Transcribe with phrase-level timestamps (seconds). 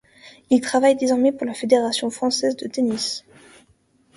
[0.49, 3.23] Il travaille désormais pour la Fédération Française de tennis.